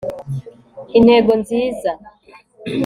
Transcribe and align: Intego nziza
Intego 0.97 1.31
nziza 1.41 1.91